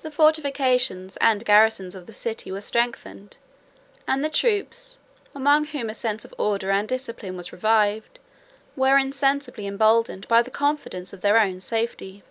The 0.00 0.10
fortifications 0.10 1.18
and 1.18 1.44
garrisons 1.44 1.94
of 1.94 2.06
the 2.06 2.12
cities 2.14 2.50
were 2.54 2.62
strengthened; 2.62 3.36
and 4.08 4.24
the 4.24 4.30
troops, 4.30 4.96
among 5.34 5.66
whom 5.66 5.90
a 5.90 5.94
sense 5.94 6.24
of 6.24 6.32
order 6.38 6.70
and 6.70 6.88
discipline 6.88 7.36
was 7.36 7.52
revived, 7.52 8.18
were 8.76 8.96
insensibly 8.96 9.66
emboldened 9.66 10.26
by 10.26 10.40
the 10.40 10.50
confidence 10.50 11.12
of 11.12 11.20
their 11.20 11.38
own 11.38 11.60
safety. 11.60 12.22